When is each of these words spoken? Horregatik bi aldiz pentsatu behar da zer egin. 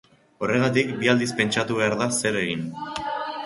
Horregatik 0.45 0.93
bi 1.03 1.11
aldiz 1.13 1.29
pentsatu 1.41 1.79
behar 1.83 1.97
da 2.03 2.11
zer 2.21 2.43
egin. 2.43 2.69